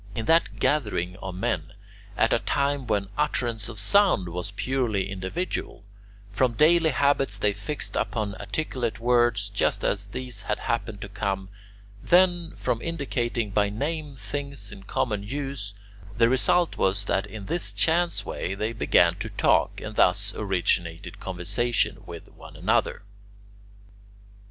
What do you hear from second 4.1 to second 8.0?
was purely individual, from daily habits they fixed